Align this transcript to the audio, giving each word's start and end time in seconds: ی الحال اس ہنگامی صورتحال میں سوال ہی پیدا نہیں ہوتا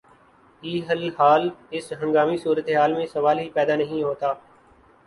ی 0.63 0.73
الحال 0.89 1.43
اس 1.71 1.91
ہنگامی 2.01 2.37
صورتحال 2.37 2.93
میں 2.93 3.05
سوال 3.13 3.39
ہی 3.39 3.49
پیدا 3.53 3.75
نہیں 3.75 4.03
ہوتا 4.03 4.33